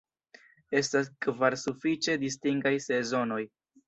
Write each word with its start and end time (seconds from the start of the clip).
Estas 0.77 1.11
kvar 1.25 1.55
sufiĉe 1.63 2.15
distingaj 2.23 2.73
sezonoj. 2.87 3.39